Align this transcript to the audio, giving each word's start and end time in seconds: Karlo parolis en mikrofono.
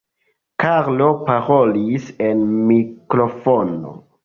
Karlo 0.63 1.09
parolis 1.27 2.09
en 2.31 2.43
mikrofono. 2.73 3.97